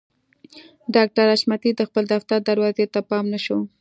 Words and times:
ډاکټر 0.95 1.25
حشمتي 1.33 1.71
د 1.75 1.81
خپل 1.89 2.03
دفتر 2.13 2.37
دروازې 2.49 2.85
ته 2.93 2.99
پام 3.09 3.25
نه 3.33 3.39
شو 3.45 3.57